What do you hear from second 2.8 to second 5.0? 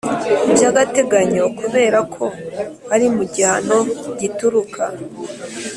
ari mu gihano gituruka